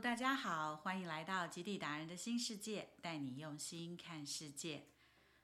[0.00, 4.86] 大家好，欢迎来到极地达人的新世界，带你用心看世界。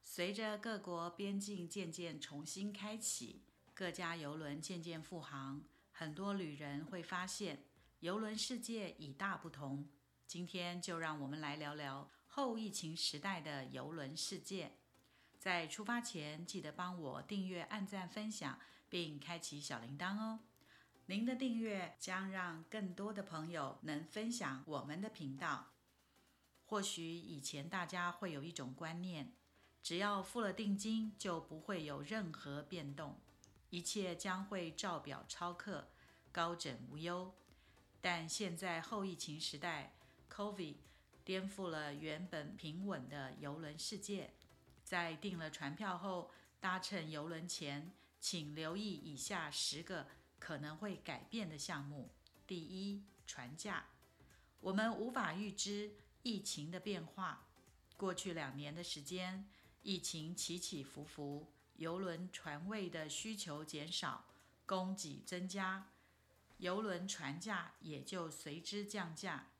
[0.00, 3.42] 随着各国边境渐渐重新开启，
[3.74, 7.62] 各家游轮渐渐复航，很多旅人会发现，
[8.00, 9.86] 游轮世界已大不同。
[10.26, 14.78] 今天就让我们来聊聊后疫情时代的游轮世界。
[15.38, 18.58] 在出发前，记得帮我订阅、按赞、分享，
[18.88, 20.40] 并开启小铃铛哦。
[21.10, 25.68] 您的订阅将让更多的朋友能分享我们的频道。
[26.66, 29.32] 或许以前大家会有一种观念，
[29.82, 33.18] 只要付了定金，就不会有任何变动，
[33.70, 35.88] 一切将会照表超客，
[36.30, 37.32] 高枕无忧。
[38.02, 39.94] 但现在后疫情时代
[40.30, 40.76] ，Covid
[41.24, 44.34] 颠覆了原本平稳的游轮世界。
[44.84, 46.30] 在订了船票后，
[46.60, 50.06] 搭乘游轮前，请留意以下十个。
[50.38, 52.10] 可能会改变的项目，
[52.46, 53.86] 第一，船价。
[54.60, 55.92] 我们无法预知
[56.22, 57.46] 疫情的变化。
[57.96, 59.48] 过去两年的时间，
[59.82, 64.26] 疫情起起伏伏，游轮船位的需求减少，
[64.66, 65.90] 供给增加，
[66.58, 69.50] 游轮船价也就随之降价。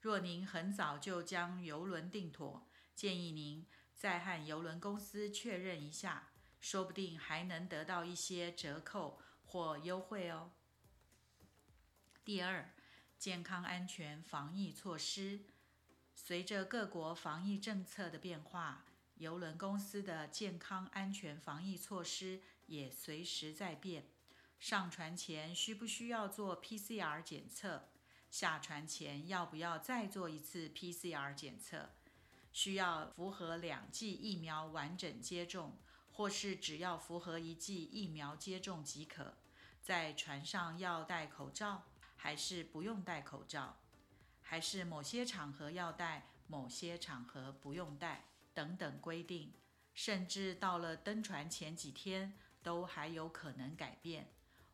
[0.00, 6.28] 若您很早就将游轮订妥，建议您再和游轮公司确认一下，
[6.60, 9.20] 说不定还能得到一些折扣。
[9.48, 10.50] 或优惠哦。
[12.22, 12.68] 第二，
[13.18, 15.40] 健康安全防疫措施。
[16.14, 24.10] 随着各国防疫政策的变化，邮轮公司的健康安全防疫措施也随时在变。
[24.58, 27.88] 上船前需不需要做 PCR 检测？
[28.30, 31.94] 下船前要不要再做一次 PCR 检测？
[32.52, 35.78] 需要符合两剂疫苗完整接种？
[36.18, 39.34] 或是只要符合一剂疫苗接种即可，
[39.80, 41.84] 在船上要戴口罩，
[42.16, 43.76] 还是不用戴口罩？
[44.42, 48.24] 还是某些场合要戴，某些场合不用戴？
[48.52, 49.52] 等等规定，
[49.94, 54.28] 甚至到了登船前几天都还有可能改变。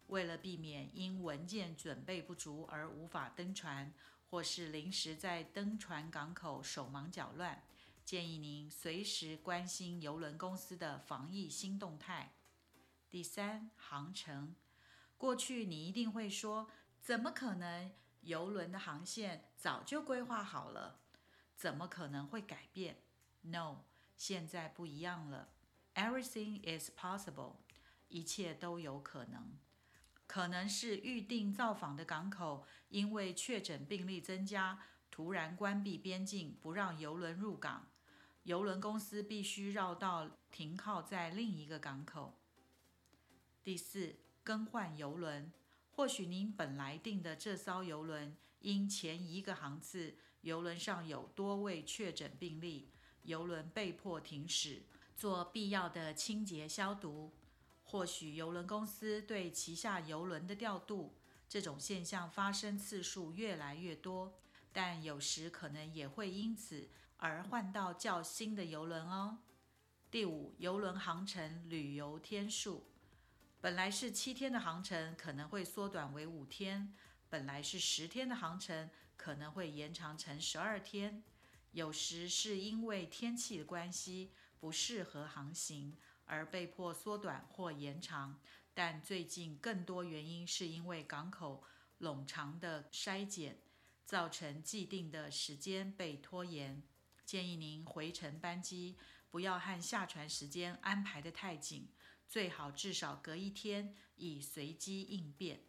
[0.07, 3.93] 为了避免因文件准备不足而无法登船，
[4.31, 7.63] 或是临时在登船港口手忙脚乱。
[8.05, 12.35] 建议您随时关心邮轮公司的防疫新动态。
[13.11, 14.55] 第三，航程。
[15.17, 16.69] 过去你一定会说，
[17.01, 17.93] 怎么可能？
[18.21, 21.01] 邮轮的航线早就规划好了，
[21.55, 23.03] 怎么可能会改变
[23.43, 23.85] ？No，
[24.17, 25.51] 现在不一样了。
[25.95, 27.57] Everything is possible，
[28.09, 29.59] 一切都有可能。
[30.27, 34.83] 可能是预定造访的港口因为确诊病例增加，
[35.15, 37.87] 突然关闭边境，不让游轮入港。
[38.43, 42.41] 邮轮公司必须绕道停靠在另一个港口。
[43.63, 45.53] 第四，更换邮轮。
[45.93, 52.91] 或许您本来订的这艘邮轮，因前一个航次邮轮上有多位确诊病例，
[53.23, 54.83] 邮轮被迫停驶，
[55.15, 57.31] 做必要的清洁消毒。
[57.85, 61.15] 或许邮轮公司对旗下邮轮的调度，
[61.49, 64.41] 这种现象发生次数越来越多。
[64.75, 69.39] 但有时可能也会因此而换到较新的游轮哦。
[70.11, 72.91] 第五，游轮航程旅游天数，
[73.61, 76.93] 本来是七天的航程可能会缩短为五天，
[77.29, 81.23] 本来是十天的航程可能会延长成十二天。
[81.71, 88.41] 有时是因为天气的关系不适合航行而被迫缩短或延长，
[88.75, 91.63] 但最近更多原因是因为港口
[92.01, 93.59] 冗长的筛检。
[94.05, 96.83] 造成既定的时间被拖延，
[97.25, 98.97] 建议您回程班机
[99.31, 101.89] 不要和下船时间安排的太紧，
[102.29, 105.63] 最好至少隔一天，以随机应变。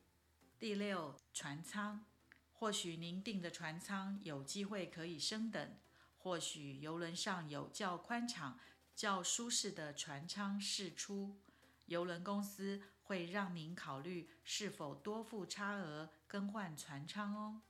[0.59, 2.05] 第六，船舱，
[2.51, 5.77] 或许您订的船舱有机会可以升等，
[6.17, 8.59] 或许游轮上有较宽敞、
[8.95, 11.39] 较舒适的船舱释出，
[11.85, 17.61] 游轮公司会让您考虑是否多付差额更换船舱哦。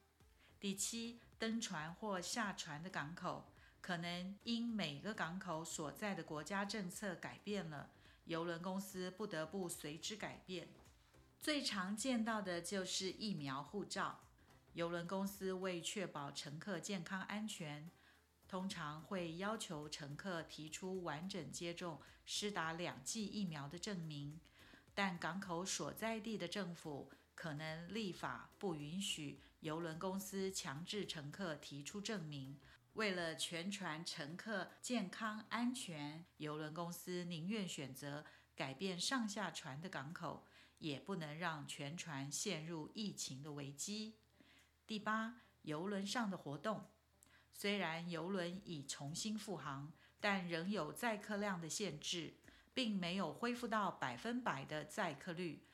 [0.59, 3.45] 第七，登船或下船的港口，
[3.81, 7.91] 可能因每个港口所在的国家政策改变了，
[8.25, 10.67] 邮轮公司不得不随之改变。
[11.39, 14.21] 最常见到的就是疫苗护照，
[14.73, 17.91] 邮轮公司为确保乘客健康安全，
[18.47, 24.39] 通常会要求乘客提出完整接种、施打两剂疫苗的证明，
[24.95, 27.11] 但港口所在地的政府。
[27.35, 32.57] 可能立法不允许邮轮公司强制乘客提出证明。
[32.93, 38.23] 为了全船乘客健康安全，邮轮公司宁愿选择
[38.55, 40.47] 改变上下船的港口，
[40.79, 44.15] 也不能让全船陷入疫情的危机。
[44.87, 46.85] 第八，游轮上的活动。
[47.53, 49.91] 虽然游轮已重新复航，
[50.21, 52.35] 但仍有载客量的限制，
[52.73, 55.65] 并没有恢复到百分百的载客率。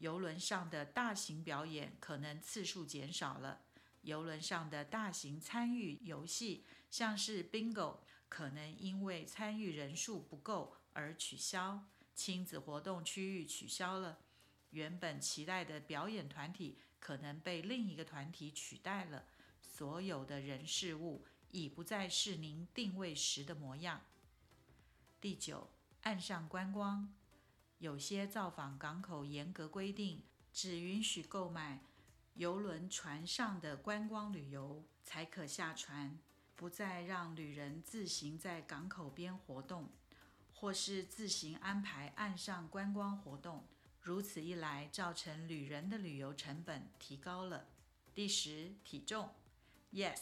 [0.00, 3.60] 游轮上的大型表演可能次数减少了。
[4.02, 7.98] 游轮上的大型参与游戏，像是 Bingo，
[8.28, 11.86] 可能因为参与人数不够而取消。
[12.14, 14.18] 亲子活动区域取消了，
[14.70, 19.24] 原本期待的表演团体可能被另一个团体取代了。
[19.60, 24.00] 所有的人事物已不再是您定位时的模样。
[25.20, 25.70] 第九，
[26.02, 27.14] 岸上观光，
[27.80, 30.22] 有些造访港口严格规定，
[30.52, 31.82] 只允许购买
[32.34, 36.18] 游轮船上的观光旅游才可下船，
[36.54, 39.88] 不再让旅人自行在港口边活动，
[40.52, 43.66] 或是自行安排岸上观光活动。
[44.02, 47.66] 如此一来，造成旅人的旅游成本提高了。
[48.14, 49.30] 第十，体重。
[49.90, 50.20] Yes，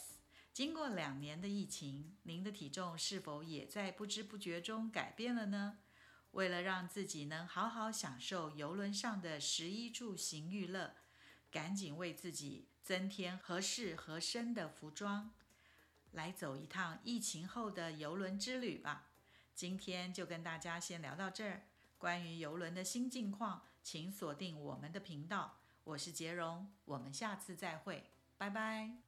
[0.53, 5.79] 经过两年的疫情，您的体重是否也在不知不觉中改变了呢？
[6.33, 10.95] 为了让自己能好好享受游轮上的食衣住行娱乐，
[11.51, 15.33] 赶紧为自己增添合适合身的服装，
[16.13, 19.11] 来走一趟疫情后的游轮之旅吧。
[19.55, 21.63] 今天就跟大家先聊到这儿。
[21.97, 25.59] 关于游轮的新近况，请锁定我们的频道。
[25.83, 29.08] 我是杰荣，我们下次再会，拜拜。